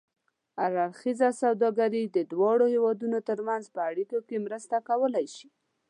[0.65, 5.47] اړخیزه سوداګري د دواړو هېوادونو ترمنځ په اړیکو کې مرسته کولای شي.